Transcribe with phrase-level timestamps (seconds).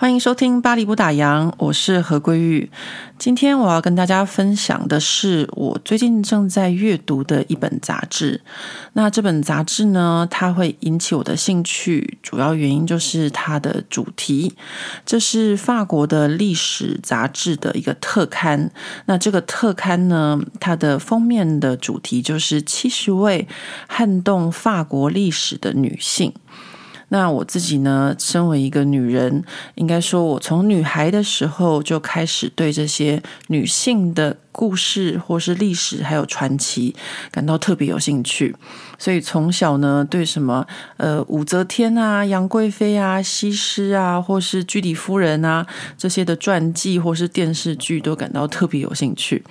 [0.00, 2.70] 欢迎收听《巴黎不打烊》，我是何桂玉。
[3.18, 8.40] 今天我要跟大家分享的是我最近正在阅读的一本杂志。
[8.94, 14.56] 那这本杂志呢，它会引起我的兴趣，主要原因就是它的主题。
[15.04, 18.70] 这是法国的历史杂志的一个特刊。
[19.04, 23.46] 那这个特刊呢，它的封面的主题就是七十位
[23.86, 26.32] 撼动法国历史的女性。
[27.10, 36.94] 那我自己呢，身为一个女人，应该说，我从女孩的时候就开始对这些女性的故事或是历史还有传奇
[37.30, 38.54] 感到特别有兴趣，
[39.00, 40.64] 所以从小呢，对什么
[40.98, 49.42] 呃武则天啊、杨贵妃啊、西施啊，或是居里夫人啊这些的传记或是电视剧都感到特别有兴趣。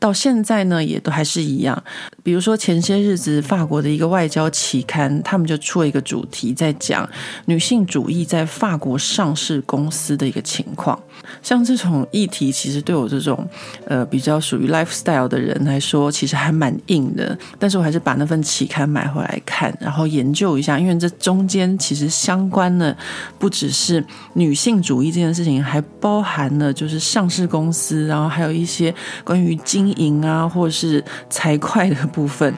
[0.00, 1.80] 到现在呢，也都还是一样。
[2.24, 7.08] 比如说前些日子法国的一个外交期刊，他们就出了一个主题，在讲
[7.44, 10.98] 女性主义在法国上市公司的一个情况。
[11.40, 13.48] 像这种议题，其实对我这种
[13.86, 14.40] 呃比较。
[14.48, 17.36] 属于 lifestyle 的人来说，其实还蛮硬的。
[17.58, 22.96] 但是我还是把那份期刊买回来看，然后研究一下，因为这中间其实相关的
[23.38, 32.52] 不只是女性主义这件事情，还包含了就是上市公司，然后还有一些关于经营啊，或者是财会的部分。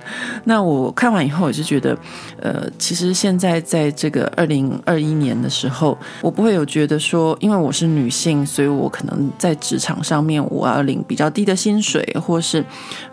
[0.45, 1.97] 那我看完以后，也是觉得，
[2.41, 12.65] 呃，其实现在在这个二零二一年的时候，我不会有觉得说，因为我是女性，所以我可能在职场上面我要领比较低的薪水，或是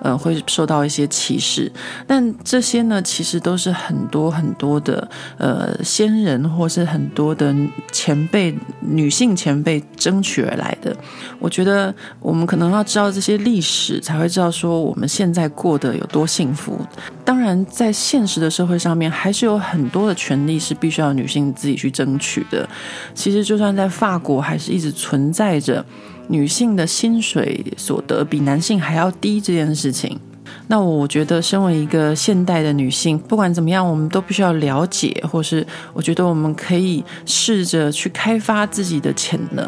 [0.01, 1.71] 呃会受到一些歧视，
[2.05, 7.55] 但这些呢，其实都是很多很多的呃先人，或是很多的
[7.93, 10.93] 前辈女性前辈争取而来的。
[11.39, 16.79] 我觉得我们可能要知道这些历史，才会知道说我们现在过得有多幸福。
[17.23, 22.67] 当然，在现实的社会上面，还是有很多的权利是必须要女性自己去争取的。
[23.13, 25.85] 其实，就算在法国，还是一直存在着。
[26.29, 30.19] 女性的薪水所得比男性还要低这件事情。
[30.67, 39.65] 那我觉得，身为一个现代的女性，不管怎么样，我们都必须要了解，或是我觉得我们可以试着去开发自己的潜能。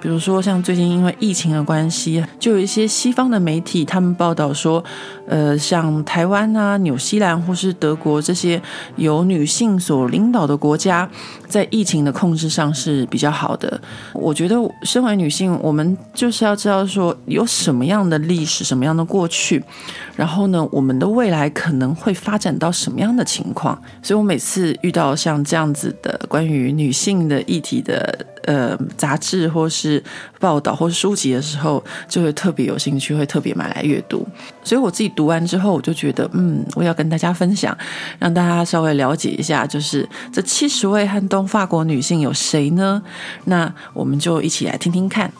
[0.00, 4.82] 比如说，像最近因为疫情的关系，就有一些西方的媒体，他们报道说，
[5.28, 8.60] 呃，像台湾啊、纽西兰或是德国这些
[8.96, 11.08] 由女性所领导的国家，
[11.46, 13.80] 在疫情的控制上是比较好的。
[14.12, 19.62] 我觉得，身为女性，我们就是要知道说，有什么样的历史，什么样的过去。
[20.14, 23.80] 然后呢，我们的未来可能会发展到什么样的情况？
[24.02, 30.02] 所以我每次遇到像这样子的关于女性的议题的呃杂志或是
[30.40, 34.26] 报道或是书籍的时候，就会特别有兴趣，会特别买来阅读。
[34.64, 37.76] 所以我自己读完之后，我就觉得，嗯，我要跟大家分享，
[38.18, 43.02] 让大家稍微了解一下，就是这七十位汉东法国女性有谁呢？
[43.44, 45.30] 那我们就一起来听听看。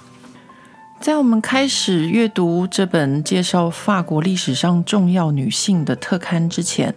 [1.06, 6.92] 在我们开始阅读这本介绍法国历史上重要女性的特刊之前，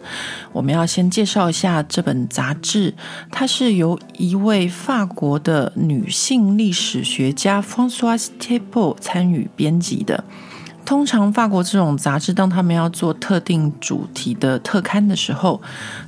[0.51, 2.91] 我们要先介绍一下这本杂志。
[3.29, 10.23] 它是由一位法国的女性历史学家 François Thiebaud 参与编辑的。
[10.83, 15.61] 通常法国这种杂志，当他们要做特定主题的特刊的时候，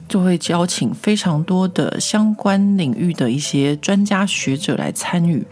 [0.10, 5.46] 就会邀请非常多的相关领域的一些专家学者来参与。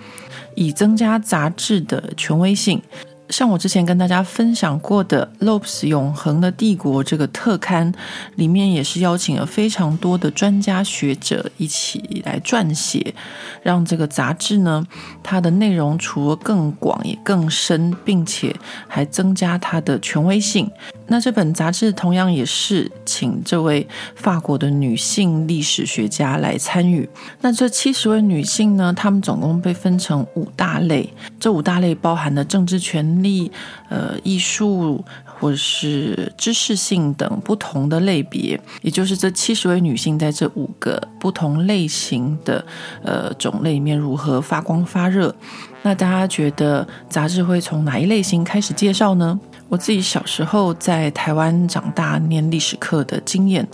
[0.59, 2.81] 以增加杂志的权威性。
[3.29, 7.93] 像我之前跟大家分享过的《Lopes 永恒的帝国》这个特刊，
[8.35, 13.13] 里面也是邀请了非常多的专家学者一起来撰写，
[13.61, 14.83] 让这个杂志呢，
[15.21, 18.55] 它的内容除了更广也更深，并且
[18.87, 20.69] 还增加它的权威性。
[21.11, 27.07] 那这本杂志同样也是请这位法国的女性历史学家来参与。
[27.41, 33.18] 那这七十位女性呢，她们总共被分成五大类，这五大类包含了政治权。
[33.21, 33.51] 力、
[33.89, 42.65] 呃，艺术或是知识性等不同的类别，也就是这七十位女性在这五个不同类型的
[43.03, 45.33] 呃种类里面如何发光发热。
[45.81, 49.39] 那大家觉得杂志会从哪一类型开始介绍呢？
[49.69, 53.65] 我自己小时候在台湾长大，念历史课的经验，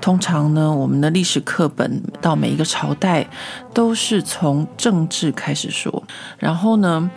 [0.00, 3.26] 通常呢，我们的历史课本到每一个朝代
[3.74, 6.02] 都是从政治开始说，
[6.38, 7.10] 然后呢。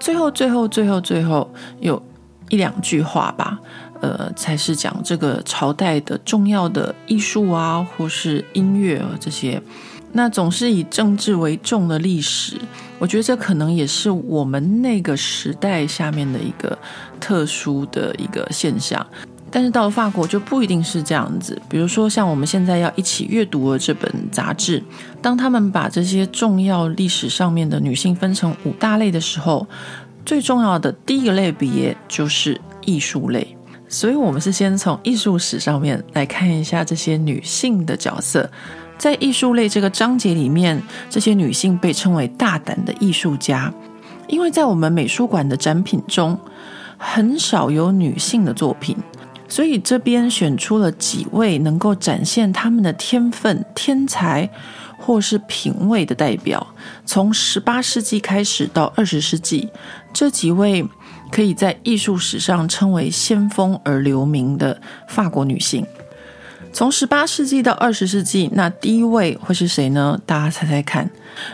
[0.00, 1.48] 最后，最后，最后，最后
[1.78, 2.02] 有
[2.48, 3.60] 一两句话吧。
[4.00, 9.62] 呃，才是讲这个朝代的重要的艺术啊，或是音乐啊这些。
[10.12, 12.56] 那总是以政治为重的历史，
[12.98, 16.78] 我觉得这可能也是我们那个时代下面的一个
[17.20, 19.06] 特殊的一个现象。
[19.50, 21.60] 但是到了法国就不一定是这样子。
[21.68, 24.82] 比如说，像我们现在要一起阅读的这本杂志，
[25.20, 29.66] 当他们把这些重要历史上面的女性分成五大类的时候，
[30.24, 33.56] 最重要的第一个类别就是艺术类。
[33.88, 38.48] 所以，我们是先从艺术史上面来看一下这些女性的角色。
[38.96, 43.72] 在艺术类这个章节里面，这些女性被称为大胆的艺术家，
[44.28, 46.38] 因为在我们美术馆的展品中，
[46.98, 48.96] 很少有女性的作品。
[49.50, 54.48] 所以这边选出了几位能够展现他们的天分、天才
[54.96, 56.66] 或是品味的代表。
[57.04, 59.68] 从十八世纪开始到二十世纪，
[60.12, 60.88] 这几位
[61.32, 65.84] 可以在艺术史上称为先锋而留名的法国女性。
[66.72, 70.16] 从十八世纪到二十世纪，那第一位会是谁呢？
[70.24, 71.10] 大家猜猜看，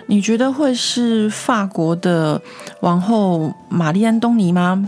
[0.08, 2.42] 你觉得会是法国的
[2.80, 4.86] 王后玛丽安东尼吗？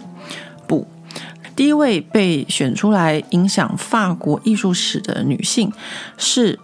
[1.59, 5.73] 第一位被选出来影响法国艺术史的女性
[6.17, 6.57] 是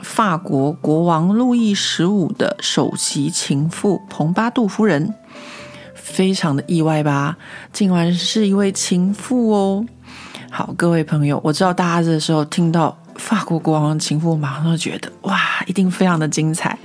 [0.00, 5.12] 法国国王路易十五的首席情妇蓬巴杜夫人，
[5.96, 7.36] 非常的意外吧？
[7.72, 9.84] 竟然是一位情妇哦！
[10.48, 16.78] 好，各位朋友，我知道大家这时候听到法国国王的情妇，马上都觉得哇，一定非常的精彩。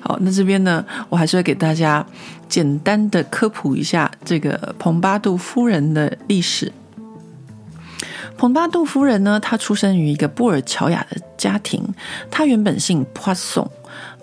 [0.00, 2.04] 好，那这边呢，我还是会给大家
[2.50, 6.70] 简单的科普一下这个蓬巴杜夫人的历史。
[8.38, 11.82] 蓬巴杜夫人呢，她出生于一个布尔乔亚的家庭。
[12.30, 13.68] 她原本姓 pa 送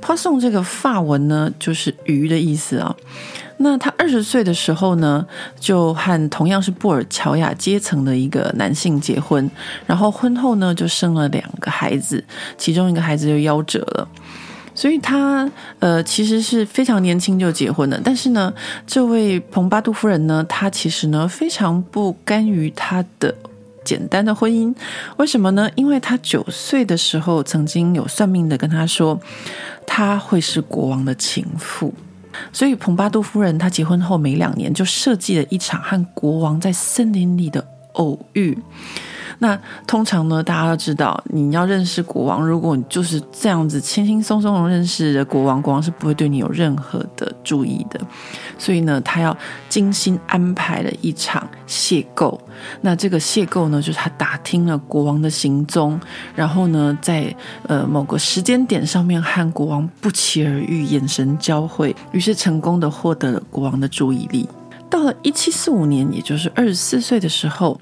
[0.01, 2.95] pa 送这个法文呢就是鱼的意思啊。
[3.57, 5.27] 那她二十岁的时候呢，
[5.59, 9.51] 就和同样是布尔乔亚阶层的一个男性结婚，
[9.85, 12.23] 然后婚后呢就生了两个孩子，
[12.57, 14.07] 其中一个孩子就夭折了。
[14.73, 17.99] 所以她呃其实是非常年轻就结婚了。
[18.01, 18.53] 但是呢，
[18.87, 23.35] 这位蓬巴杜夫人呢，她其实呢非常不甘于她的。
[23.85, 24.75] 简单的婚姻，
[25.15, 25.69] 为什么呢？
[25.75, 29.17] 因为他九岁的时候，曾经有算命的跟他说，
[29.87, 31.93] 他会是国王的情妇。
[32.51, 38.57] 所以蓬巴杜夫人她结婚后没两年，就设计了一场和国王在森林里的偶遇。
[39.39, 47.99] 那通常呢，大家都知道，你要认识国王，如果你就是这样子轻轻松松的认识的国王，国王是不会对你有任何的注意的。
[48.57, 49.35] 所以呢，他要
[49.67, 52.39] 精心安排了一场邂逅。
[52.81, 55.99] 那这个邂逅呢，就是他打听了国王的行踪，
[56.33, 57.35] 然后呢，在
[57.67, 64.47] 呃某个时间点上面和国王不期而遇，眼神交汇，于是成功的获得了国王的注意力。
[64.89, 67.79] 到了一七四五年，也就是二十四岁的时候。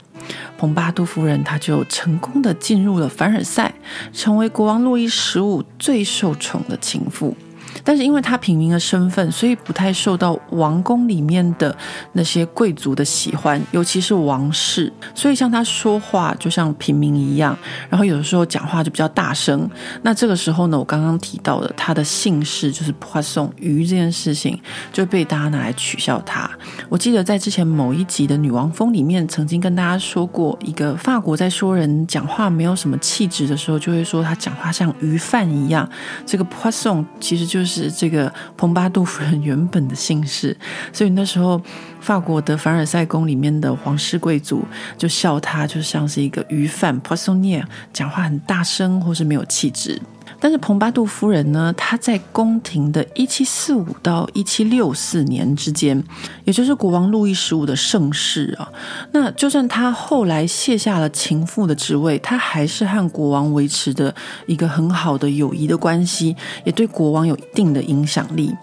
[0.58, 3.74] 蓬巴杜夫人，她就成功的进入了凡尔赛，
[4.14, 7.36] 成为国王路易十五最受宠的情妇。
[7.84, 11.76] 但是因为他平民的身份，所以不太受到王宫里面的
[12.14, 14.92] 那些贵族的喜欢，尤其是王室。
[15.14, 17.58] 所以像他说话就像平民一样，
[17.90, 19.70] 然后有的时候讲话就比较大声。
[20.02, 24.58] 那这个时候呢，我刚刚提到的他的姓氏就是 Poisson，鱼这件事情，
[24.94, 26.50] 就被大家拿来取笑他。
[26.88, 35.90] 我记得在之前某一集的《女王风》里面，曾经跟大家说过，一个法国在说人讲话没有什么气质的时候，就会说他讲话像鱼贩一样。
[36.26, 37.73] 这个 Poisson 其实就是。
[37.74, 40.56] 是这个蓬巴杜夫人原本的姓氏，
[40.92, 41.60] 所以那时候
[42.00, 44.64] 法国的凡尔赛宫里面的皇室贵族
[44.98, 50.00] 就笑他，就像是一个鱼贩 p o i s o n i e r 讲话很大声或是没有气质。
[50.44, 56.04] 但是蓬巴杜夫人呢，她在宫廷的一七四五到一七六四年之间，
[56.44, 58.68] 也就是国王路易十五的盛世啊，
[59.14, 64.14] 那就算她后来卸下了情妇的职位，她还是和国王维持的
[64.46, 66.36] 一个很好的友谊的关系，
[66.66, 68.54] 也对国王有一定的影响力。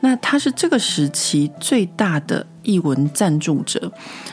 [0.00, 3.92] 那他是这个时期最大的译文赞助者，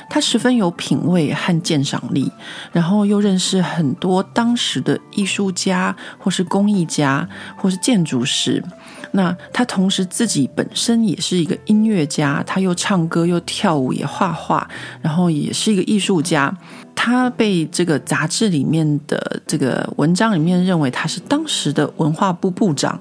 [0.10, 2.32] 他十分有品味和鉴赏力，
[2.72, 8.64] 然后又认识很多当时的艺术家，或是工艺家，或是建筑师。
[9.12, 14.68] 那他同时自己本身也是一个音乐家，他又唱歌又跳舞也画画，
[15.02, 16.56] 然后也是一个艺术家。
[16.96, 23.00] 他被这个杂志里面的这个文章里面认为他是当时的文化部部长。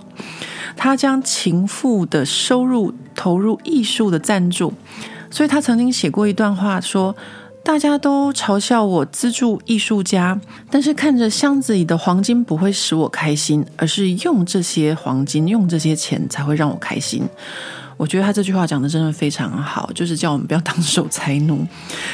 [0.76, 4.72] 他将情妇的收入投入艺术的赞助，
[5.30, 7.14] 所以他曾经写过一段话说
[7.62, 17.28] ：“大家都嘲笑我资助艺术家，但是看着箱子里的黄金不会使我开心，而是用这些黄金、用这些钱才会让我开心。”
[17.98, 21.66] 我觉得他这句话讲的真的非常好，就是叫我们不要当守财奴，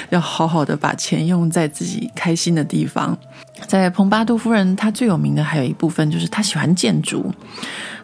[0.08, 3.16] 要好好的把钱用在自己开心的地方。
[3.66, 7.32] 在蓬巴杜夫人，她最有名的还有一部分就是她喜欢建筑。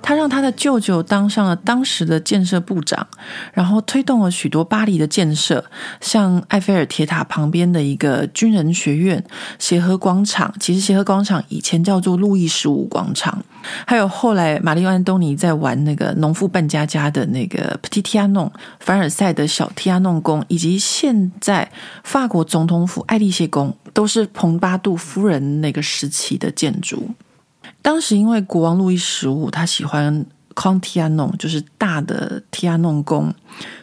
[0.02, 3.06] 她让她的舅舅当上了当时的建设部长，
[3.52, 5.62] 然后推动了许多巴黎的建设，
[6.00, 9.22] 像埃菲尔铁塔旁边的一个军人学院、
[9.58, 13.42] 协和广场，其实协和广场以前叫做路易十五广场，
[13.86, 21.70] 还有后来玛丽安东尼在玩那个农夫扮家家的那个 Petit Trianon 凡尔赛的小提亚弄宫，以及现在
[22.02, 27.10] 法国总统府爱丽舍宫，都是蓬巴杜夫人那个时期的建筑。
[27.82, 33.32] 当时因为国王路易十五他喜欢 Grand Trianon，就是大的提亚弄宫，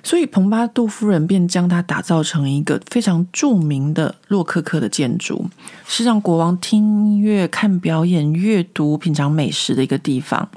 [0.04, 5.50] 所以蓬巴杜夫人便将它打造成一个非常著名的洛可可的建筑，
[5.88, 10.48] 是让国王听音乐、看表演、阅读、品尝美食的一个地方。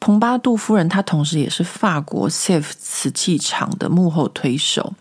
[0.00, 4.92] 蓬巴杜夫人她同时也是法国 Sèvres 瓷器厂的幕后推手。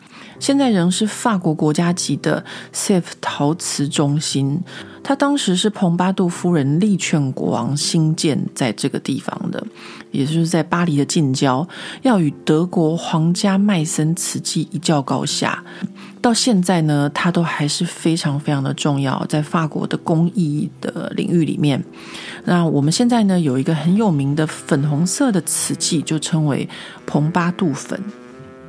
[0.44, 4.60] 现在仍是法国国家级的 Safe 陶瓷中心。
[5.02, 9.66] 他当时是蓬巴杜夫人力劝国王兴建在这个地方的，
[10.12, 11.66] 也就是在巴黎的近郊，
[12.02, 15.64] 要与德国皇家麦森瓷器一较高下。
[16.22, 21.82] 到现在呢，它都还是非常非常的重要，在法国的工艺的领域里面。
[22.44, 26.68] 那我们现在呢，有一个很有名的粉红色的瓷器，就称为
[27.06, 27.98] 蓬巴杜粉。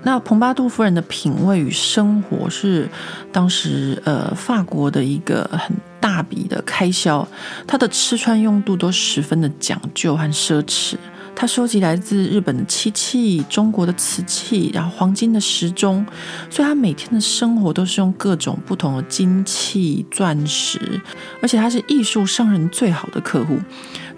[0.04, 2.88] 那蓬巴杜夫人的品味与生活是
[3.32, 7.26] 当时呃法国的一个很大笔的开销，
[7.66, 10.94] 她的吃穿用度都十分的讲究和奢侈。
[11.36, 16.06] 她收集来自日本的漆器、中国的瓷器，然后黄金的时钟，
[16.48, 20.78] 所以她每天的生活都是用各种不同的金器、钻石，
[21.42, 23.58] 而且她是艺术商人最好的客户。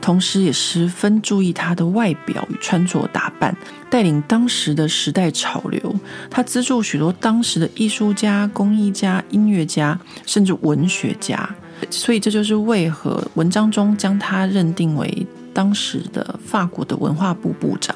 [0.01, 3.57] 同时，也十分注意他的外表与穿着打扮，
[3.91, 5.95] 带领当时的时代潮流。
[6.31, 11.49] 他资助许多当时的艺术家、工艺家、音乐家，甚至文学家。
[11.91, 17.95] 所以，这就是为何文章中将他认定为当时的法国的文化部部长。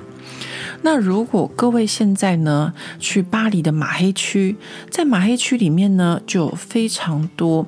[0.83, 4.57] 那如果各位现在呢，去巴黎的马黑区，
[4.91, 7.67] 在马黑区里面呢，就有非常多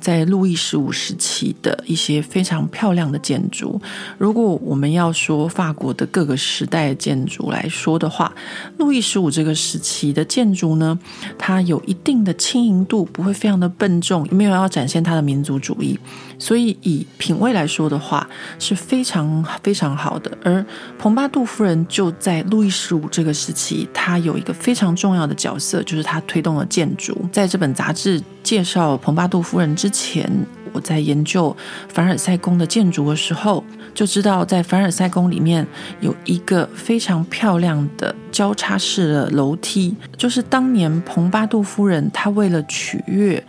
[0.00, 3.80] 在路易十五时期的一些非常漂亮的建筑。
[4.16, 8.32] 如果我们要说法国的各个时代的建筑来说的话，
[8.78, 10.98] 路易十五这个时期的建筑呢，
[11.36, 15.98] 它有一定的轻盈度，不会非常的笨重，没有要展现它的民族主义。
[16.42, 20.36] 所以以品味来说的话，是非常非常好的。
[20.42, 20.66] 而
[20.98, 27.16] 蓬巴杜夫人就在路易十五这个时期，她有一个非常重要的角色，就是她推动了建筑。
[27.30, 30.28] 在这本杂志介绍蓬巴杜夫人之前，
[30.72, 31.56] 我在研究
[31.88, 33.62] 凡尔赛宫的建筑的时候，
[33.94, 35.64] 就知道在凡尔赛宫里面
[36.00, 43.40] 有一个非常漂亮的交叉式的楼梯，就是当年蓬巴杜夫人她为了取悦。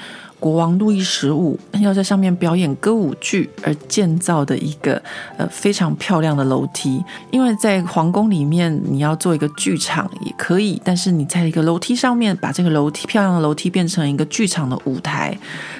[0.43, 5.01] 国王路易十五要在上面表演歌舞剧而建造的一个
[5.37, 15.33] 呃非常漂亮的楼梯，因为在皇宫里面你要做一个剧场也可以，但是你在一个楼梯上面把这个楼梯漂亮的楼梯变成一个剧场的舞台，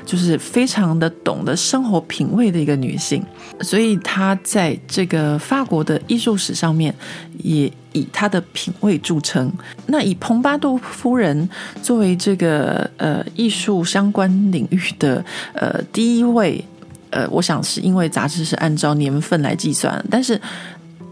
[0.05, 3.24] 就是非常的懂得生活品味的一个女性，
[3.62, 6.93] 所以她在这个法国的艺术史上面
[7.38, 7.72] 也。
[7.95, 9.53] 以她的品味著称。
[9.86, 11.48] 那以蓬巴杜夫人
[11.83, 16.65] 作为这个呃艺术相关领域的呃第一位，
[17.12, 20.41] 呃，我想是因为杂志是按照年份来计算，但是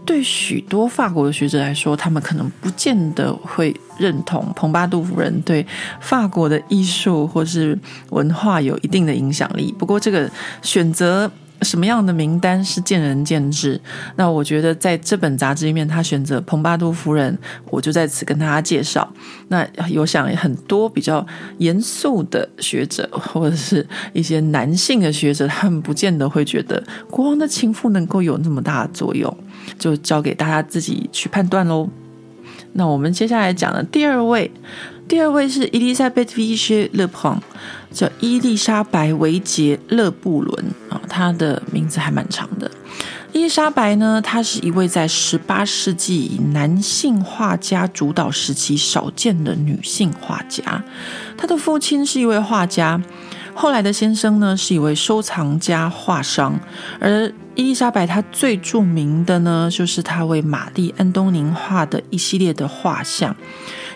[0.04, 5.66] 对许多法国的学者来说，他们可能不见得会认同蓬巴杜夫人对
[6.00, 7.78] 法国的艺术或是
[8.10, 9.74] 文化有一定的影响力。
[9.78, 10.30] 不过这个
[10.62, 11.30] 选择。
[11.62, 13.80] 什么样的名单是见仁见智。
[14.16, 17.36] 那我觉得在这本杂志里面，他选择蓬巴杜夫人，
[17.70, 19.10] 我就在此跟大家介绍。
[19.48, 21.26] 那有想很多比较
[21.58, 29.36] 严肃的学者，或者是一些男性的学者，他们不见得会觉得国王的情妇能够有那么大的作用，
[29.78, 31.88] 就交给大家自己去判断喽。
[32.74, 34.50] 那我们接下来讲的第二位。
[35.08, 37.42] 第二位是伊丽莎白·维杰·勒布朗，
[37.92, 42.70] 叫伊丽莎白·维杰·勒布伦啊，她的名字还蛮长的。
[43.32, 50.82] 伊丽莎白呢，她是一位在十八世纪以男性画家主导时期少见的女性画家。
[51.36, 53.00] 她的父亲是一位画家，
[53.54, 56.58] 后来的先生呢是一位收藏家、画商。
[57.00, 63.34] 而伊丽莎白她最著名的呢，就是她为玛丽·安东尼画的一系列的画像。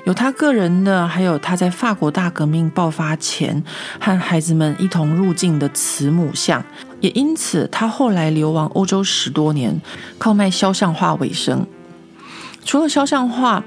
[0.07, 3.61] 有他个人的，还有他在法国大革命爆发前
[4.01, 6.63] 和孩子们一同入境的慈母像，
[7.01, 9.81] 也因此他后来流亡欧洲十多年，
[10.17, 11.67] 靠卖肖像画为生。
[12.65, 13.65] 除了肖像画，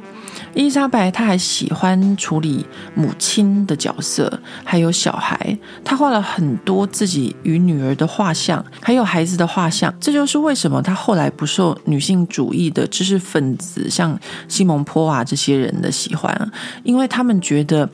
[0.54, 5.58] 伊丽莎白她还喜欢处理母亲的角色，还有小孩。
[5.84, 9.94] 她画了很多自己与女儿的画像，还有孩子的画像。
[10.00, 16.52] 这就是为什么她后来不受女性主义的知识分子，像西蒙波娃这些人的喜欢，
[16.84, 17.90] 因为他们觉得。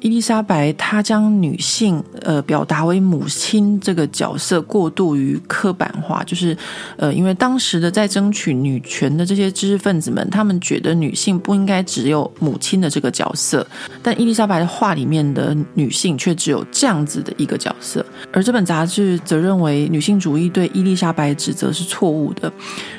[0.00, 6.56] 伊丽莎白她将女性呃表达为母亲这个角色过度于刻板化，就是
[6.96, 13.66] 呃因为当时的在争取女权的这些知识分子们，他们觉得女性不应该只有母亲的这个角色，
[14.02, 22.52] 但伊丽莎白的画里面的女性却只有这样子的一个角色，而这本杂志则认为女性主义对伊丽莎白的指责是错误的，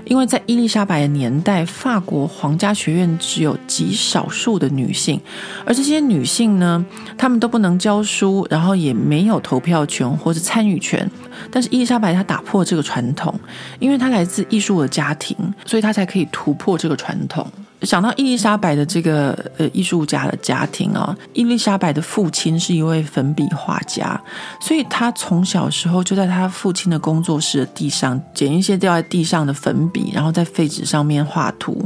[0.06, 5.20] 因为在伊丽莎白的年代，法国皇家学院只有极少数的女性，
[5.66, 6.86] 而这些女性呢，
[7.18, 11.10] 他们都不能教书，然后也没有投票权或者参与权。
[11.52, 13.34] 但是伊丽莎白她打破这个传统，
[13.80, 17.46] 因为她来自艺术的家庭，所以她才可以突破这个传统。
[17.84, 24.20] 想到伊丽莎白的这个呃艺术家的家庭啊，伊丽莎白的父亲是一位粉笔画家，
[24.60, 31.84] 所以他从小时候就在他父亲的工作室的地上捡一些掉在地上的粉笔，然后在废纸上面画图。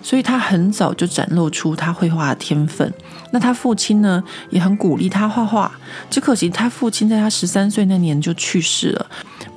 [0.00, 2.90] 所以他很早就展露出他绘画的天分。
[3.32, 5.70] 那他父亲呢，也很鼓励他画画。
[6.08, 9.06] 只可惜他父亲在他十三岁那年就去世了。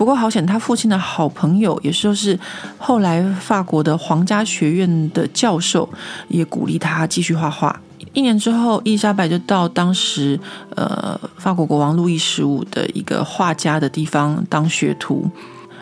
[0.01, 2.36] 不过好险，他父亲的好朋友，也就是
[2.79, 5.88] 后来法国的皇家学院的教授，
[6.27, 7.79] 也鼓励他继续画画。
[8.12, 10.39] 一年之后，伊丽莎白就到当时
[10.75, 15.29] 呃法国国王路易十五的一个画家的地方当学徒。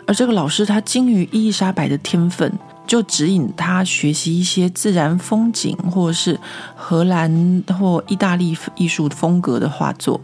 [0.06, 2.52] 而这个老师他精于伊丽莎白的天分。
[2.86, 6.36] 就指引他学习一些自然风景，或者是
[6.74, 10.20] 荷兰或意大利艺术风格的画作。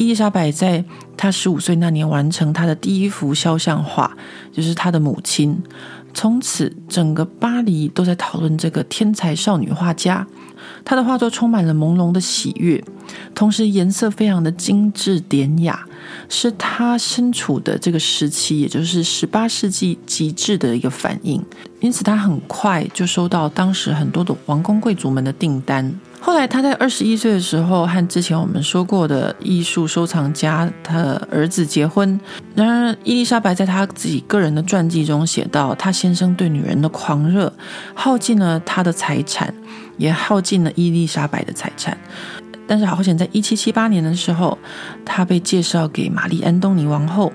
[0.00, 0.82] 伊丽莎白在
[1.14, 4.10] 她十五岁那年完成她的第一幅肖像画，
[4.50, 5.62] 就是她的母亲。
[6.14, 10.26] 从此，整个巴黎都在讨论这个天才少女画家。
[10.86, 12.82] 她的画作充满了朦胧的喜悦，
[13.34, 15.86] 同时颜色非常的精致典雅。
[16.30, 21.44] 是她身处的这个时期，也就是十八世纪极致的一个反应，
[21.80, 25.94] 因此她很快就收到当时很多的王公贵族们的订单。
[26.22, 32.20] 后来他在二十一岁的时候，和之前我们说过的艺术收藏家他的儿子结婚。
[32.54, 37.52] 然而，伊丽莎白在他自己个人的传记中写道，他先生对女人的狂热，
[37.94, 39.52] 耗尽了他的财产，
[39.96, 41.96] 也耗尽了伊丽莎白的财产。
[42.66, 44.56] 但是好险，在一七七八年的时候，
[45.04, 47.32] 他被介绍给玛丽·安东尼王后。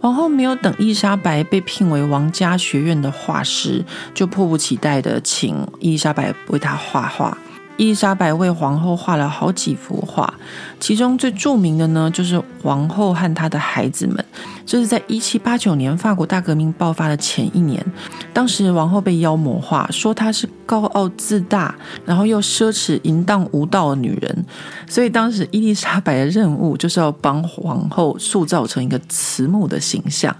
[0.00, 7.36] 王后没有等伊丽莎白被聘为王家学院的画师，就迫不及待的请伊丽莎白为她画画。
[7.76, 10.32] 伊丽莎白为皇后画了好几幅画，
[10.80, 14.24] 其中最著名的呢，就是皇后和她的孩子们。
[14.64, 17.84] 这是在一七八九年法国大革命爆发的前一年，
[18.32, 21.72] 当时王后被妖魔化，说她是高傲自大，
[22.04, 24.44] 然后又奢侈淫荡无道的女人。
[24.88, 30.34] 所以当时伊丽莎白的任务就是要帮皇后塑造成一个慈母的形象。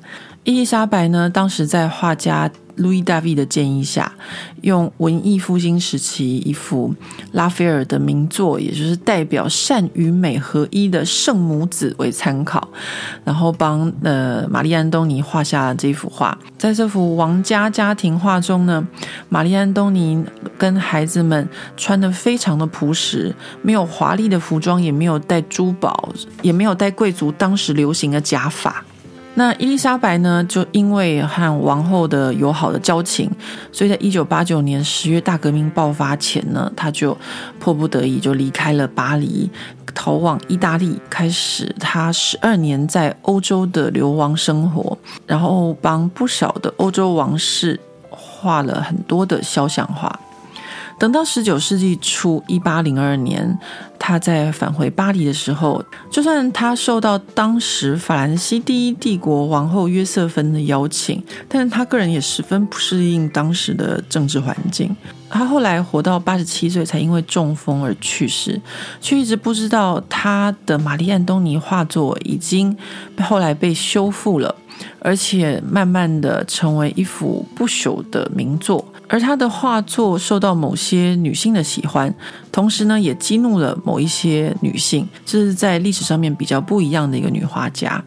[0.47, 4.13] 伊丽莎白呢，当时在画家路易大卫的建议下，
[4.61, 6.95] 用文艺复兴时期一幅
[7.33, 12.69] 拉斐尔的名作，也就是代表善与美合一的圣母子为参考，
[13.25, 16.39] 然后帮呃玛丽安东尼画下了这幅画。
[16.57, 18.87] 在这幅王家家庭画中呢，
[19.29, 20.25] 玛丽安东尼
[20.57, 26.09] 跟孩子们穿得非常的朴实，没有华丽的服装，也没有戴珠宝，
[26.41, 28.85] 也没有戴贵族当时流行的假发。
[29.39, 33.31] 那伊丽莎白呢，就因为和王后的友好的交情，
[33.71, 37.15] 所以在一九八九年十月大革命爆发前呢，她就
[37.61, 39.51] 迫不得已就离开了巴黎，
[39.95, 44.97] 逃往意大利，开始她十二年在欧洲的流亡生活，
[45.27, 50.19] 然后帮不少的欧洲王室画了很多的肖像画。
[50.99, 53.59] 等到十九世纪初，一八零二年，
[53.99, 64.97] 他在返回巴黎的时候，就算他受到当时法兰西第一帝国王后约瑟芬的邀请，但是他个人也十分不适应当时的政治环境。
[65.29, 68.59] 他后来活到八十七岁，才因为中风而去世，
[69.03, 72.75] 却一直不知道他的玛丽·安东尼画作已经
[73.21, 74.55] 后来被修复了，
[75.01, 78.83] 而且慢慢的成为一幅不朽的名作。
[79.09, 82.13] 而他的画作受到某些女性的喜欢，
[82.51, 88.03] 同时呢，也激怒了某一些女性，这是在历史上面比较不一样的一个女画家。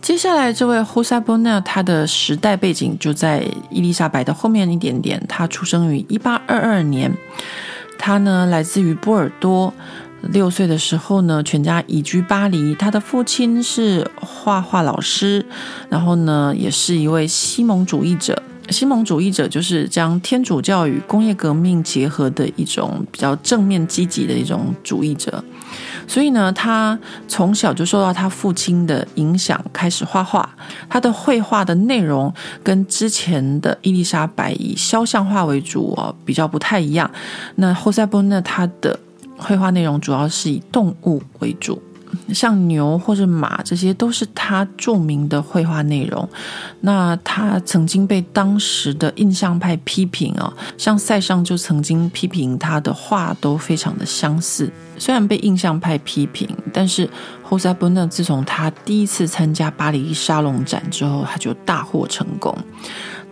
[0.00, 5.20] 接下来，这位 Rosa Bonheur，她的时代背景就在伊丽莎白的后面一点点。
[5.28, 7.12] 她出生于一八二二年，
[7.98, 9.74] 她呢来自于波尔多。
[10.30, 12.74] 六岁的时候呢，全家移居巴黎。
[12.76, 15.44] 她的父亲是画画老师，
[15.88, 18.40] 然后呢，也是一位西蒙主义者。
[18.68, 25.42] 西蒙主义者就是将天主教与工业革命结合的一种比较正面积极的一种主义者。
[26.08, 30.48] 所以呢，他从小就受到他父亲的影响，开始画画。
[30.88, 37.10] 他的绘画的内容跟之前的伊丽莎白以肖像画为主哦，比较不太一样。
[37.56, 38.98] 那侯赛·波呢他的
[39.36, 41.82] 绘画内容主要是以动物为主。
[42.34, 46.28] 像牛或者马，这些都是他著名的绘画内容。
[46.80, 54.70] 那他曾经被当时的印象派批评啊，像塞尚就曾经批评他的画都非常的相似。
[54.98, 57.08] 虽然被印象派批评，但是
[57.42, 62.56] 侯赛·波涅自从他第一次参加巴黎沙龙展之后，他就大获成功。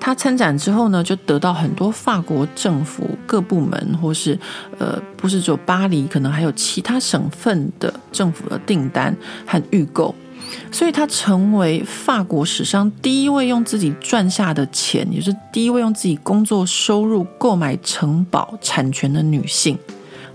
[0.04, 4.38] 他参展之后呢，就得到很多法国政府各部门，或是
[4.78, 10.14] 呃，不是只有巴黎，可能还有其他省份的政府的订单和预购，
[10.70, 19.78] 所以她成为法国史上第一位用自己赚下的钱，也是第一位用自己工作收入购买城堡产权的女性。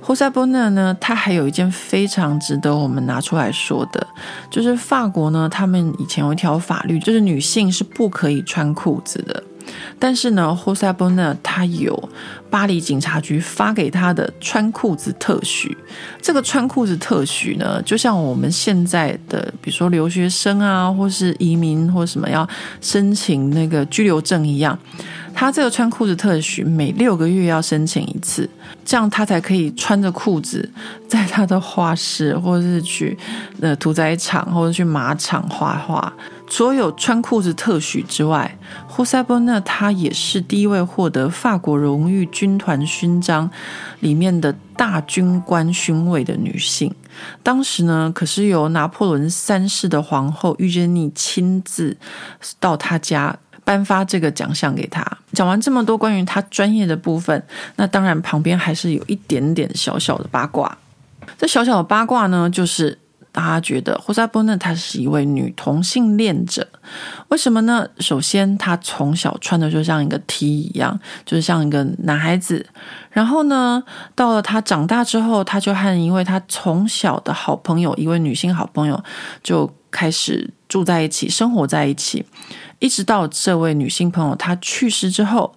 [0.01, 4.07] 侯赛·波涅呢，她还有一件非常值得我们拿出来说的，
[4.49, 9.43] 就是法国呢，他们以前有一条法律，就是女性是不可以穿裤子的。
[9.97, 12.09] 但是呢，侯赛·波涅他有
[12.49, 15.77] 巴黎警察局发给他的穿裤子特许。
[16.21, 22.47] 这个穿裤子特许呢，就像我们现在的，比如说留学生啊，或是移民或什么要
[22.81, 24.77] 申请那个居留证一样。
[25.33, 28.49] 他这个穿裤子特许每六个月要申请一次，
[28.83, 30.69] 这样他才可以穿着裤子
[31.07, 33.17] 在他的画室，或者是去
[33.61, 36.11] 呃屠宰场，或者去马场画画。
[36.49, 38.57] 所有穿裤子特许之外，
[38.87, 43.49] 胡塞·波涅她也是第一位获得法国荣誉军团勋章
[43.99, 46.93] 里面的大军官勋位的女性。
[47.43, 51.95] 当时呢，可是由拿破仑三世的皇后玉珍妮亲自
[52.59, 55.05] 到她家颁发这个奖项给她。
[55.33, 57.41] 讲完这么多关于她专业的部分，
[57.75, 60.77] 那当然旁边还是有一点点小小的八卦。
[61.37, 62.97] 这小小的八卦呢，就是。
[63.31, 66.67] 大家觉得胡萨·波呢她是一位女同性恋者，
[67.27, 67.87] 为什么呢？
[67.99, 72.65] 首先，她从小穿的就像一个 T 一样，就是像一个男孩子。
[73.11, 73.83] 然后呢，
[74.15, 79.03] 到了她长大之后，她就和一位她从小的好朋友，一位女性好朋友，
[79.43, 82.25] 就开始住在一起，生活在一起。
[82.79, 85.53] 一直到这位女性朋友她去世之后，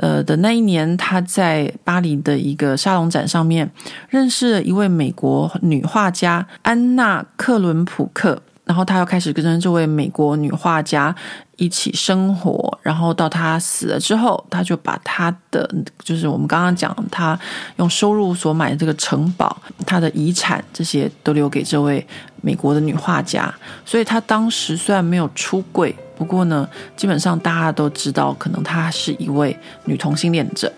[0.00, 3.70] 呃的那一年，他在巴黎的一个沙龙展上面
[4.08, 11.14] 认识了一位美国女画家安娜克伦普克，然后他又开始跟这位美国女画家
[11.56, 15.68] 一起生活，然后到她死了之后，他就把他的
[16.02, 17.38] 就是我们刚刚讲他
[17.76, 19.54] 用收入所买的这个城堡，
[19.86, 22.06] 他的遗产这些都留给这位
[22.40, 25.94] 美国的女画家，所以他当时虽然没有出柜。
[26.20, 29.56] 不过呢，基本上大家都知道，可能她是一位
[29.86, 30.70] 女同性恋者。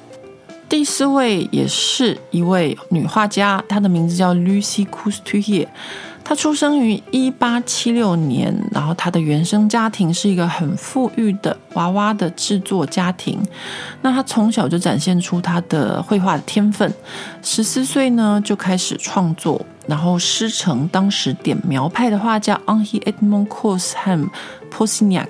[0.68, 5.66] 第四位也是一位女画家，她的名字叫 Lucy Couturier。
[6.32, 13.38] 他出生于一八七六年，然后他的原生家庭是一个很富裕的娃娃的制作家庭。
[14.00, 16.90] 那他从小就展现出他的绘画的天分，
[17.42, 19.60] 十四岁呢就开始创作。
[19.86, 24.30] 然后师承当时点描派的画家 Henri-Edmond Cos 和
[24.74, 25.28] Posignac，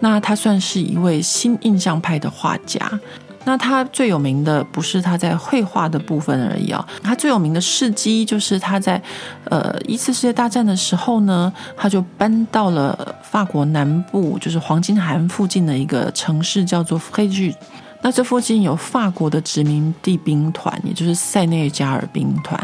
[0.00, 2.98] 那他算是一位新印象派的画家。
[3.44, 9.00] 那他最有名的不是他在绘画的部分而已啊，他最有名的事迹就是他在
[9.44, 17.54] 呃一次世界大战的时候呢，他就搬到了法国南部，就是黄金海岸附近的一个城市叫做 Fréjus。
[18.02, 22.60] 那这附近有法国的殖民地兵团，也就是塞内加尔兵团。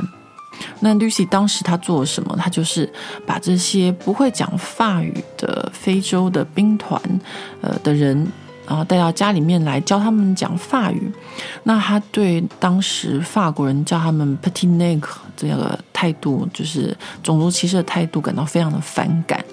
[0.81, 2.37] 那 Lucy 当时她做了什么？
[2.37, 2.93] 她就是
[3.27, 7.01] 把这些不会讲法语的非洲的兵团，
[7.63, 8.31] 呃的人。
[8.67, 11.13] 然后带到家里面来教他们讲法语，
[11.65, 19.45] 那他对当时法国人叫他们 petit nègre 这个态度，就是种族歧视的态度，感到非常的反感。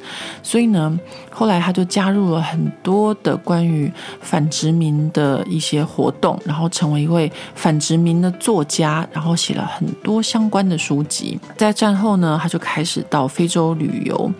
[0.41, 0.97] 所以呢，
[1.31, 3.91] 后来他就加入了很多的关于
[4.21, 11.39] 反殖民的一些活动，然后成为一位反殖民的作家，然后写了很多相关的书籍。
[11.57, 14.31] 在战后呢，他就开始到非洲旅游，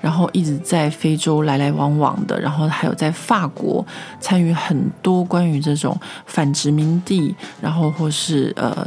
[0.00, 3.84] 然后一直在非洲来来往往的，然后还有在法国。
[4.20, 8.86] 参与很多关于这种反殖民地，然后或是呃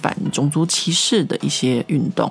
[0.00, 2.30] 反种族歧视的一些运动，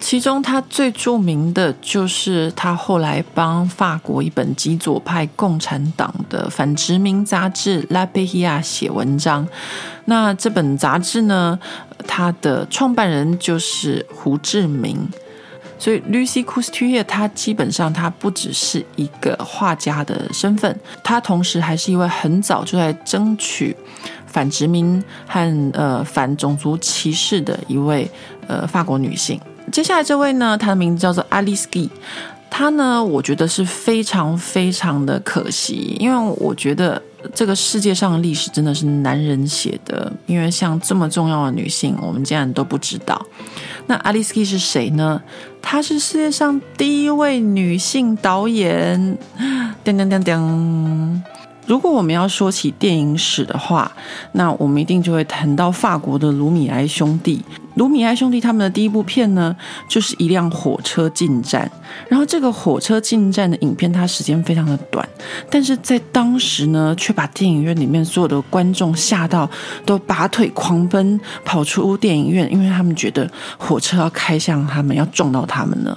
[0.00, 9.46] 其中他最著名的就是他后来帮法国一本极左派共产党的反殖民杂志《拉贝希亚》写文章。
[10.04, 11.58] 那这本杂志呢，
[12.06, 14.96] 它的创办人就是胡志明。
[15.80, 23.76] 所以 Lucie Couturier 她基本上她不只是一个画家的身份，她同时还是一位很早就在争取
[24.26, 28.08] 反殖民和呃反种族歧视的一位
[28.46, 29.40] 呃法国女性。
[29.70, 31.88] 接下来这位呢，她的名字叫做 Alice Guy。
[32.50, 37.00] 她呢，我觉得是非常非常的可惜，因为我觉得
[37.34, 43.20] 这个世界上的历史真的是男人写的，因为像这么重要的女性，我们竟然都不知道。
[43.86, 45.20] 那 Alice Guy 是谁呢？
[45.60, 49.18] 她是世界上第一位女性导演。
[49.84, 51.20] 噔噔噔噔。
[51.68, 53.92] 如果我们要说起电影史的话，
[54.32, 57.44] 那我们一定就会谈到法国的卢米埃兄弟。
[57.74, 59.54] 卢米埃兄弟他们的第一部片呢，
[59.86, 61.70] 就是一辆火车进站。
[62.08, 65.06] 然后这个火车进站的影片，它时间非常的短，
[65.50, 69.48] 但是在当时呢，却把电影院里面所有的观众吓到，
[69.84, 75.96] 都拔腿狂奔跑出电影院，因为他们觉得火车要开向他们，要撞到他们了。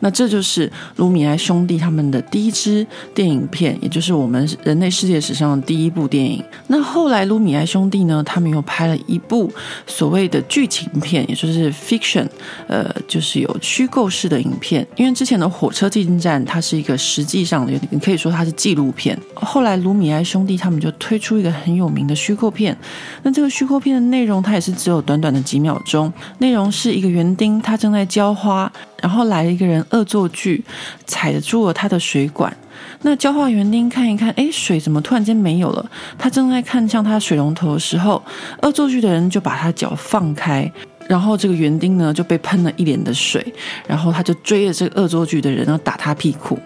[0.00, 6.42] 那这就是卢米埃兄弟他们的第一支电影片，也就是我们人类世界史上的第一部电影。
[6.66, 9.50] 那后来卢米埃兄弟呢，他们又拍了一部
[9.86, 12.26] 所谓的剧情片，也就是 fiction，
[12.66, 14.86] 呃，就是有虚构式的影片。
[14.96, 19.18] 因为之前的火车进站，它是一个实际上的，你可以说它是纪录片。
[19.34, 22.76] 后来卢米埃兄弟他们就推出一个很有名的虚构片。
[23.22, 28.70] 那这个虚构片的内容，它也是只有短短的几秒钟，内容是一个园丁，他正在浇花。
[29.02, 30.64] 然后来了一个人恶作剧，
[31.06, 32.54] 踩住了他的水管。
[33.02, 35.90] 那浇花园丁看一看，哎，水怎么突然间没有了？
[36.18, 38.22] 他正在看向他水龙头的时候，
[38.62, 40.70] 恶作剧的人就把他脚放开，
[41.08, 43.54] 然后这个园丁呢就被喷了一脸的水，
[43.86, 46.58] 然后他就追着这个恶作剧的人，然后打他屁股。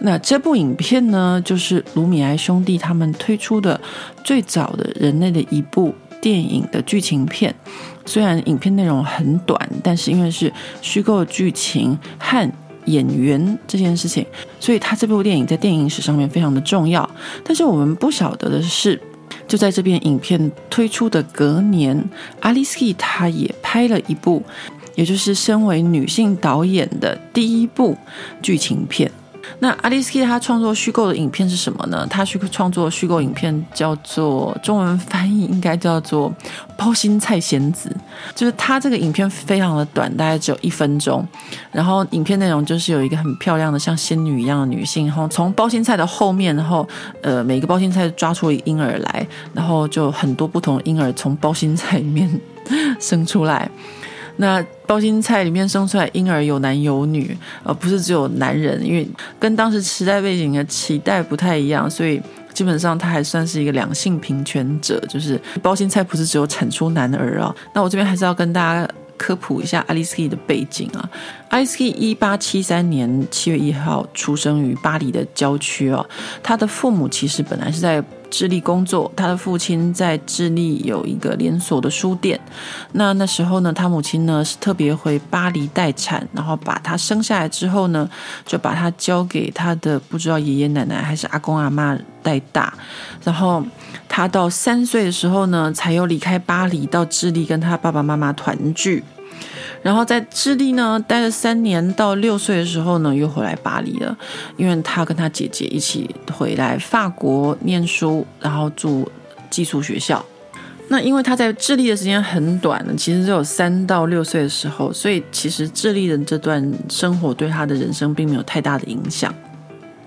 [0.00, 3.80] 那这部影片呢，就是卢米埃兄弟他们推出的
[4.24, 7.54] 最早的人类的一部电影的剧情片。
[8.04, 12.50] 虽然影片内容很短，但是因为是虚构剧情和
[12.86, 14.26] 演员这件事情，
[14.58, 17.08] 所以他这部电影在电影史上面非常的重要。
[17.44, 19.00] 但是我们不晓得的是，
[19.46, 22.04] 就在这边影片推出的隔年
[22.40, 24.42] ，Alice Guy 她也拍了一部，
[24.96, 27.96] 也就是身为女性导演的第一部
[28.42, 29.10] 剧情片。
[29.58, 32.06] 那 Alice Guy 他创作虚构的影片是什么呢？
[32.08, 36.30] 他虚创作虚构影片叫做中文翻译应该叫做
[36.76, 37.88] 《包心菜仙子》，
[38.38, 41.26] 就是他这个影片非常的短，大概只有一分钟。
[41.70, 46.86] 然后影片内容就是有一个很漂亮的像仙女一样的女性，然后从包心菜的后面，然后
[47.22, 52.28] 呃每个包心菜抓出一个婴儿来，然后就很多不同的婴儿从包心菜里面
[53.00, 53.70] 生出来。
[54.36, 59.06] 那包心菜里面生出来婴儿有男有女，而不是只有男人，因为
[59.38, 62.20] 跟当时时代背景的期待不太一样，所以
[62.52, 67.54] 基本上他还算是一个两性平权者，就是包心菜不是只有产出男儿啊。
[67.74, 71.08] 那我这边还是要跟大家科普一下 Alice Guy 的背景啊。
[71.50, 76.04] Alice Guy 一八七三年七月一号出生于巴黎的郊区哦，
[76.42, 78.02] 他的父母其实本来是在。
[78.32, 82.40] 智利工作，他的父亲在智利有一个连锁的书店。
[82.92, 88.08] 那那时候呢，他母亲呢是特别回巴黎待产，然后把他生下来之后呢，
[88.46, 92.72] 就把他交给他的不知道爷爷奶奶还是阿公阿嬷带大。
[93.22, 93.62] 然后
[94.08, 99.04] 他到三岁的时候呢，才又离开巴黎到智利跟他爸爸妈妈团聚。
[99.82, 104.16] 然后在智利呢待了三年，到六岁的时候呢又回来巴黎了，
[104.56, 109.10] 因为他跟他姐姐一起回来法国念书，然后住
[109.50, 110.24] 寄宿学校。
[110.88, 119.34] 那因为他在智利的时间很短，其实只有三到六岁的时候，所以其实智利的这段生活对他的人生并没有太大的影响。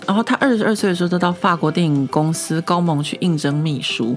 [0.06, 4.16] 然后他二十二岁的时候，就到法国电影公司高蒙去应征秘书。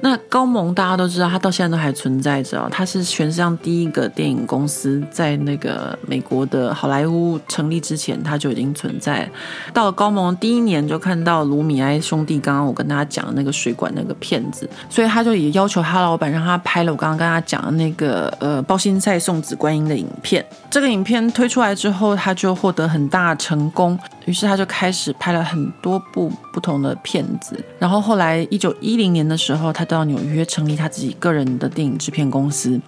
[0.00, 2.68] 那高蒙大家都知道，他到现在都还存在着哦。
[2.70, 9.28] 他是全世界上第一个电影公司，在那个美国的好莱坞成立之前，他就已经存在。
[9.72, 20.44] 到了高蒙第一年，就看到卢米埃兄弟刚刚我跟大家讲的那个水管那个片子，所以他就也要求他老板让他拍了我刚刚跟他讲的那个呃包心菜送子观音的影片。
[20.68, 23.98] 这个影片推出来之后，他就获得很大成功。
[24.26, 32.80] 于是他就开始拍拍了很多部不同的片子，然后后来一九一零年的时候，他到纽约成立他自己个人的电影制片公司。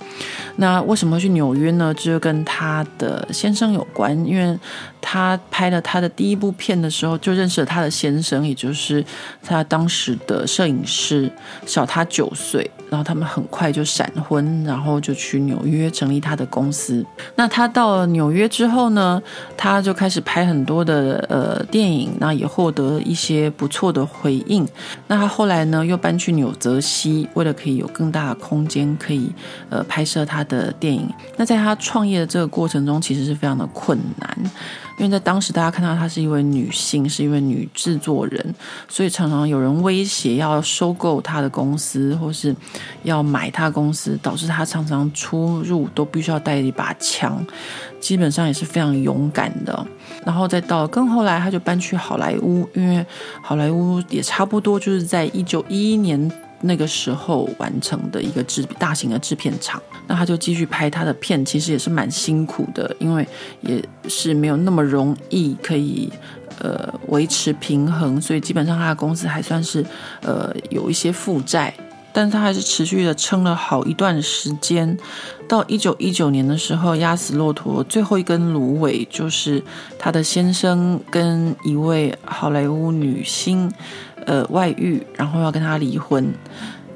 [0.56, 1.92] 那为什么会去纽约呢？
[1.92, 4.58] 这就跟他的先生有关，因为
[5.00, 9.04] 他拍了他的第一部片的时候，就认识了他的先生，也就是
[9.42, 11.30] 他当时的摄影师，
[11.66, 12.70] 小他九岁。
[12.90, 17.06] 然后他们很快就闪婚，然后就去纽约成立他的公司。
[17.36, 19.22] 那他到了纽约之后呢，
[19.56, 24.66] 他就开始拍很多的呃电影，那也获得一些不错的回应。
[25.06, 29.30] 那他后来呢，又搬去纽泽西，为了可以有更大的空间，可以
[29.68, 31.08] 呃拍摄他的电影。
[31.36, 34.36] 那在他创业的这个过程中，其实是非常的困难。
[35.00, 38.54] 因为在当时，大家看到她是一位女性，是一位女制作人，
[38.86, 42.54] 所以常常有人威胁要收购她的公司，或是
[43.02, 47.42] 要买她公司，导致她常常出入都必须要带一把枪，
[47.98, 49.86] 基本上也是非常勇敢的。
[50.26, 53.02] 然后再到更后来，她就搬去好莱坞，因为
[53.42, 56.30] 好莱坞也差不多就是在一九一一年。
[56.62, 63.26] 那个时候完成的一个制大型的制片厂，那他就继续拍他的片，其实也是蛮辛苦的，因为
[63.62, 66.12] 也是没有那么容易可以
[66.58, 69.84] 呃维持平衡，所以基本上他的公司还算是
[70.22, 71.72] 呃有一些负债，
[72.12, 74.98] 但他还是持续的撑了好一段时间，
[75.48, 79.62] 到一九一九年的时候，压死骆驼最后一根芦苇就是
[79.98, 83.72] 他的先生跟一位好莱坞女星。
[84.30, 86.32] 呃，外遇，然后要跟他离婚，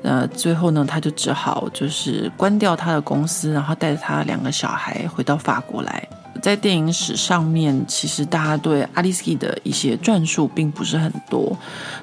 [0.02, 6.08] 呃，最后呢，他就只好就是关掉他的公司，然后带着他两个小孩回到法国来。
[6.40, 11.56] 在电影史上面，其实大家对阿里斯基的一些转述并不是很多。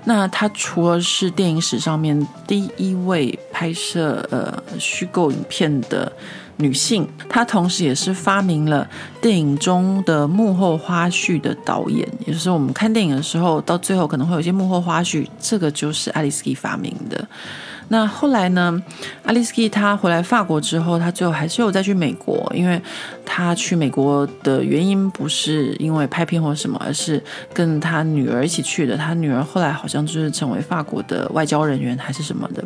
[0.04, 6.12] 那他除了是电影史上面第一位拍摄呃虚构影片的
[6.62, 8.88] 女性，她同时也是发明了
[9.20, 12.08] 电影中的幕后花絮的导演。
[12.26, 17.28] 也就是我们看电影的时候，到最后可能会有一些幕后花絮，这个就是阿里斯基发明的。
[17.92, 18.82] 那后来呢，
[19.26, 22.82] 阿里斯基他回来法国之后，他最后还是有再去美国，因为
[23.26, 27.22] 他去美国的原因不是因为拍片或什么，而是
[27.54, 28.96] 跟他女儿一起去的。
[28.96, 32.64] 他女儿后来好像就是成为法国的外交人员还是什么的。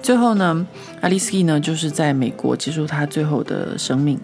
[0.00, 0.64] 最后呢，
[1.00, 4.20] 阿里斯基呢就是在美国结束他最后的生命。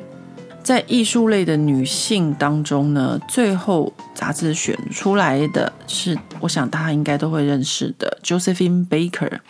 [0.62, 9.40] 在艺术类的女性当中呢，最后杂志选出来的是，我想大家应该都会认识的 Josephine Baker。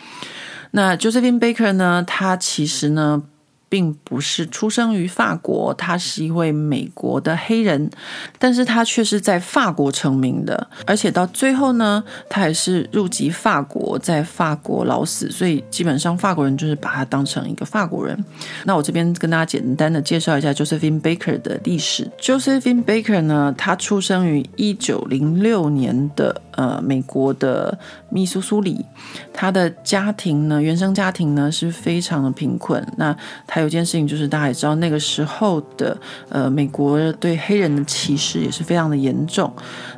[0.77, 2.03] 那 Josephine Baker 呢？
[2.05, 3.23] 她其实呢，
[3.67, 7.89] 并不是出生于法国，他是一位美国的黑人，
[8.37, 18.23] 但是他却是在法国成名的，而且到最后呢，他还是入籍法国，在法国老死，所以基本上法国人就是把他当成一个法国人。
[18.63, 22.07] 那我这边跟大家简单的介绍一下 Josephine Baker 的历史。
[22.21, 28.85] Josephine Baker 呢，她出生于一九零六年的呃美国的密苏苏里，
[29.31, 32.85] 他的家庭呢，原生家庭呢是非常的贫困。
[32.97, 33.15] 那
[33.47, 39.49] 他有件事情，就是大家也知道，那个时候的呃，美国对黑人的歧视也是非常的严重。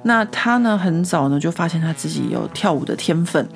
[0.04, 3.48] 那他呢，很早呢就发现他自己有跳舞的天分。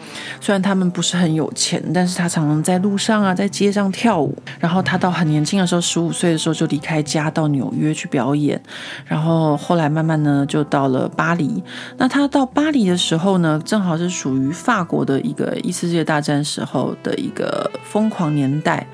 [0.41, 4.35] 虽然他们不是很有钱，但是他常常在路上啊，在街上跳舞。
[4.59, 8.59] 然后他到很年轻的时候，十五岁的时候就离开家到纽约去表演。
[9.05, 11.61] 然后后来慢慢呢，就到了巴黎。
[11.97, 18.85] 那他到巴黎的时候呢，正好是属于法国的一个一次世界大战时候的一个疯狂年代。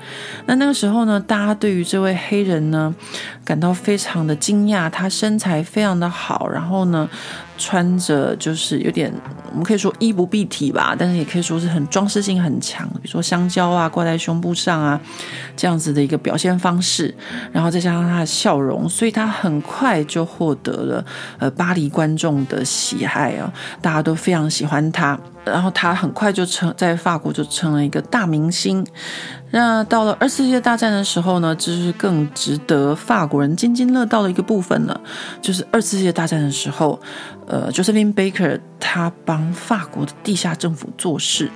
[0.46, 1.00] 那那个时候。
[1.00, 2.94] 呢，大家对于这位黑人呢，
[3.42, 4.90] 感到非常的惊讶。
[4.90, 7.08] 他身材非常的好，然后呢，
[7.60, 9.12] 穿着就是有点，
[9.50, 14.98] 我们可以说衣不蔽体吧，但是也可以说是很装饰性很强，比如说香蕉啊挂在胸部上啊，
[15.54, 17.14] 这样子的一个表现方式。
[17.52, 21.04] 然后再加上他的笑容，所以他很快就获得了
[21.38, 25.18] 呃巴黎观众的喜爱啊，大家都非常喜欢他。
[25.50, 28.86] 然后他很快就成在法国就成了一个大明星。
[29.50, 35.00] 那到了二次世界大战的时候呢，就是更值得法国人津津乐道的一个部分了。
[35.42, 37.00] 就是二次世界大战的时候，
[37.46, 41.50] 呃，Josephine Baker 他帮法国的地下政府做事。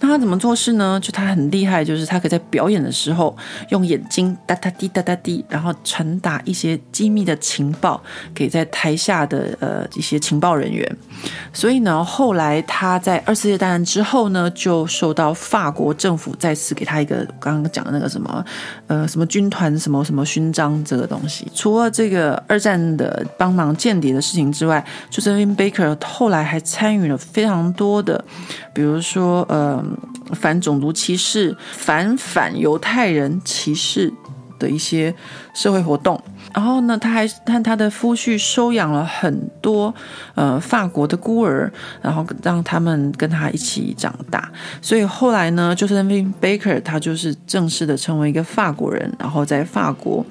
[0.00, 0.98] 那他怎么做事呢？
[1.02, 3.36] 就他很厉害，就是他可以在表演的时候
[3.70, 8.02] 用眼睛哒哒滴哒哒滴，然后传达一些机密的情报
[8.34, 10.96] 给在台下的呃一些情报人员。
[11.52, 18.44] 所以呢，后来他在二次世界大战之后呢，就受到法国政府再次给他一个刚刚讲的那个什么
[18.86, 21.46] 呃什么军团什么什么勋章这个东西。
[21.54, 28.24] 除了这个二战的帮忙间谍的事情之外，Josephine Baker 后来还参与了非常多的，
[28.72, 29.63] 比如说呃。
[29.64, 29.96] 嗯，
[30.34, 34.12] 反种族歧视、反反犹太人歧视
[34.58, 35.14] 的一些
[35.54, 36.20] 社会活动。
[36.54, 39.92] 然后呢，他还看他的夫婿收养了很多
[40.36, 41.68] 呃法国的孤儿，
[42.00, 44.48] 然后让他们跟他一起长大。
[44.80, 50.24] 所以后来呢，就是 Josephine Baker，他就是正式的成为一个法国人，然后在法国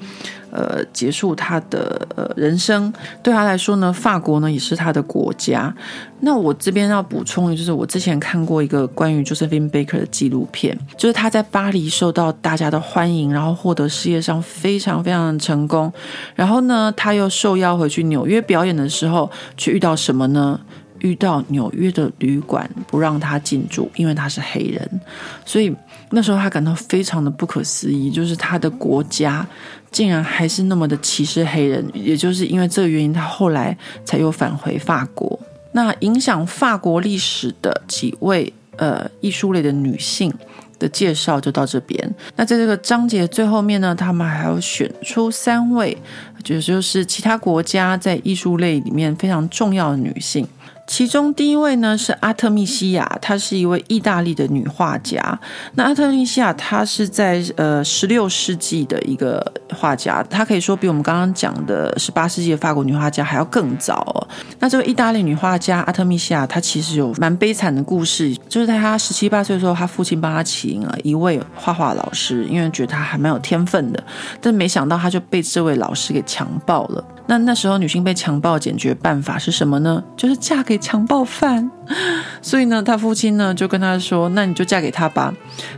[0.54, 2.94] 呃结束他的呃人生。
[3.22, 5.74] 对他来说呢，法国呢也是他的国家。
[6.22, 15.92] 那我这边要补充的就是，我之前看过一个关于 Josephine Baker 的纪录片，就是他在巴黎受到大家的欢迎，然后获得事业上非常非常的成功。
[16.34, 20.60] 然后呢，他又受邀回去纽约表演的时候，却遇到什么呢？
[21.00, 25.02] 遇到纽约的旅馆不让他进驻，因为他是黑人，
[25.44, 25.76] 所以
[26.12, 29.46] 那时候他感到非常的不可思议，就是他的国家
[29.94, 35.40] 竟然还是那么的歧视黑人，也就是因为这个原因，他后来才又返回法国。
[35.72, 40.34] 那影响法国历史的几位呃艺术类的女性
[40.78, 42.16] 的介绍就到这边。
[42.36, 45.98] 那在这个章节最后面呢，他们还要选出三位，
[46.44, 50.48] 就就是其他国家在艺术类里面非常重要的女性。
[50.86, 55.40] 其中第一位呢是阿特密西亚，她是一位意大利的女画家。
[55.76, 59.42] 那阿特密西亚她是在呃十六世纪的一个
[59.74, 64.28] 画家，她可以说比我们刚刚讲的十八世纪的法国女画家还要更早哦。
[64.60, 74.04] 那这位意大利女画家阿特密西亚，她其实有蛮悲惨的故事，就是在她十七八岁的时候，她父亲帮她请了一位画画老师，因为觉得她还蛮有天分的，
[74.42, 77.04] 但没想到她就被这位老师给强暴了。
[77.26, 80.04] 那那时候女性被强暴解决办法是什么呢？
[80.18, 81.72] 就是嫁给强暴犯。
[82.42, 85.34] 所以呢，他父亲呢就跟他说：“那你就嫁给他吧。”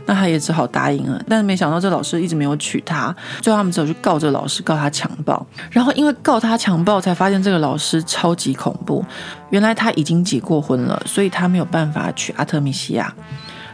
[0.06, 1.22] 那他也只好答应了。
[1.28, 5.44] 但是没想到这老师一直没有娶她，最后他们只有去告这老师，告他强暴。
[5.70, 9.04] 然后因为告他强暴，才发现这个老师超级恐怖。
[9.50, 13.14] 原来他已经结过婚了，所以他没有办法娶阿特米西亚。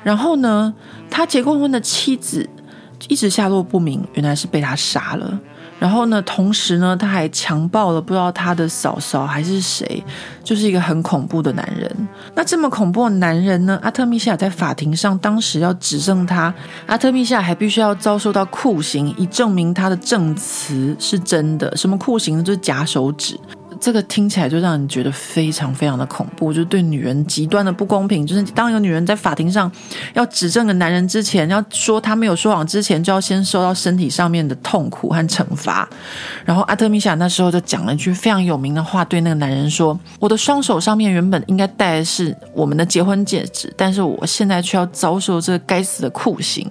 [0.02, 0.74] 然后呢，
[1.10, 2.46] 他结过婚的妻子
[3.08, 5.40] 一直下落不明，原来是被他杀了。
[5.82, 10.04] 然后呢，同时呢，他还强暴了不知道他的嫂嫂还是谁，
[10.44, 12.08] 就是一个很恐怖的男人。
[12.36, 16.54] 那这么恐怖的男人呢，阿特米夏在法庭上当时要指证他，
[16.86, 21.76] 阿特米西亚还必须要遭受到酷刑，以证明他的证词是真的。
[21.76, 22.44] 什么酷刑呢？
[22.44, 23.36] 就是假手指。
[23.82, 28.24] 这个听起来就让人觉得非常非常的恐怖，就是对女人极端的不公平。
[28.24, 29.68] 就是当一个女人在法庭上
[30.14, 35.88] 要指证个男人之前，要说她没有说谎之前，就要先受到身体上面的痛苦和惩罚。
[36.44, 46.70] 然后阿特米西亚那时候就讲了一句非常有名的话，对那个男人说：“我的双手上面原本应该戴的是我们的结婚戒指，但是我现在却要遭受这个该死的酷刑。”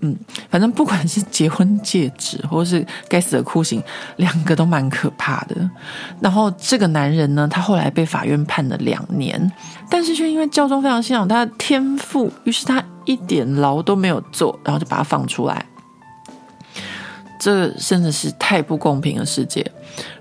[0.00, 0.14] 嗯，
[0.50, 3.82] 反正不管是结婚戒指，或是该死的酷刑，
[4.16, 5.56] 两个都蛮可怕的。
[6.20, 9.50] 然后这个男人呢，他后来被法院判了两年，
[9.90, 15.64] 但是却因为教宗非常欣赏他的天赋，于是他一点牢都没有坐，然后就把他放出来。
[17.38, 19.64] 这真的是太不公平的世界。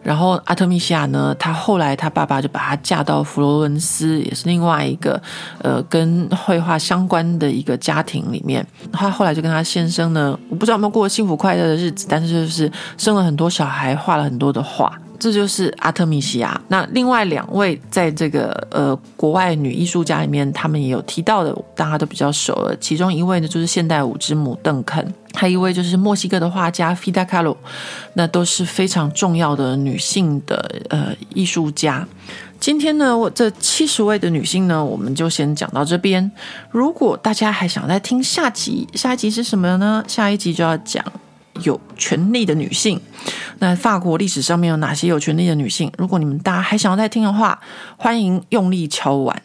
[0.02, 5.22] 然后阿特米西亚呢，她后来她爸爸就把她嫁到佛罗伦斯，也是另外一个
[5.62, 8.66] 呃跟绘画相关的一个家庭里面。
[8.92, 14.92] 她后来就跟她先生呢，我不知道有没有过幸福快乐的日子，但是就是生了很多小孩，画了很多的画。
[15.20, 16.60] 这就是阿特米西亚。
[16.68, 22.76] 那另外两位在这个呃国外女艺术家里面，他们也有提到的，大家都比较熟了。
[22.78, 27.58] 其中一位呢，就是现代舞之母邓肯，还有一位就是墨西哥的画家 Frida Kahlo，
[28.14, 32.08] 那都是非常重要的女性的呃艺术家。
[32.60, 36.32] 今天呢，我这七十位的女性呢，我们就先讲到这边。
[36.72, 40.04] 如果大家还想再听下集，下一集是什么呢？
[40.08, 41.04] 下一集就要讲。
[41.64, 43.00] 有权利的女性，
[43.60, 45.92] 那法国历史上面有哪些有权利的女性？
[45.98, 47.60] 如果你们大家还想要再听的话，
[47.98, 49.42] 欢迎用力敲碗。